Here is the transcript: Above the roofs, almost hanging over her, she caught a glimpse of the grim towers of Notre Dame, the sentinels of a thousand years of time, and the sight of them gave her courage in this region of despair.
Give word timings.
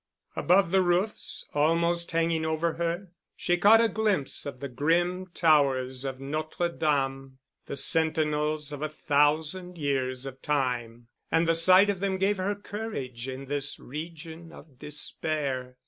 Above 0.35 0.71
the 0.71 0.81
roofs, 0.81 1.45
almost 1.53 2.09
hanging 2.09 2.43
over 2.43 2.73
her, 2.73 3.09
she 3.35 3.55
caught 3.55 3.79
a 3.79 3.87
glimpse 3.87 4.47
of 4.47 4.59
the 4.59 4.67
grim 4.67 5.27
towers 5.27 6.03
of 6.05 6.19
Notre 6.19 6.69
Dame, 6.69 7.37
the 7.67 7.75
sentinels 7.75 8.71
of 8.71 8.81
a 8.81 8.89
thousand 8.89 9.77
years 9.77 10.25
of 10.25 10.41
time, 10.41 11.07
and 11.29 11.47
the 11.47 11.53
sight 11.53 11.91
of 11.91 11.99
them 11.99 12.17
gave 12.17 12.37
her 12.37 12.55
courage 12.55 13.27
in 13.27 13.45
this 13.45 13.79
region 13.79 14.51
of 14.51 14.79
despair. 14.79 15.77